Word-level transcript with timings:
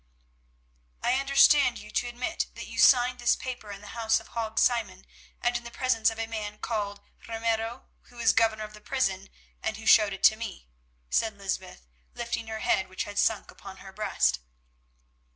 "I 1.03 1.13
understand 1.19 1.77
you 1.77 1.91
to 1.91 2.07
admit 2.07 2.47
that 2.55 2.65
you 2.65 2.79
signed 2.79 3.19
this 3.19 3.35
paper 3.35 3.69
in 3.71 3.81
the 3.81 3.89
house 3.93 4.19
of 4.19 4.29
Hague 4.29 4.57
Simon, 4.57 5.05
and 5.43 5.55
in 5.55 5.63
the 5.63 5.69
presence 5.69 6.09
of 6.09 6.17
a 6.17 6.25
man 6.25 6.57
called 6.57 7.01
Ramiro, 7.27 7.85
who 8.05 8.17
is 8.17 8.33
Governor 8.33 8.63
of 8.63 8.73
the 8.73 8.81
prison, 8.81 9.29
and 9.61 9.77
who 9.77 9.85
showed 9.85 10.13
it 10.13 10.23
to 10.23 10.35
me," 10.35 10.67
said 11.11 11.37
Lysbeth, 11.37 11.85
lifting 12.15 12.47
her 12.47 12.61
head 12.61 12.89
which 12.89 13.03
had 13.03 13.19
sunk 13.19 13.51
upon 13.51 13.77
her 13.77 13.93
breast. 13.93 14.39